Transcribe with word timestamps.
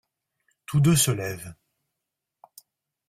Tous 0.65 0.79
deux 0.79 0.95
se 0.95 1.11
lèvent. 1.11 1.53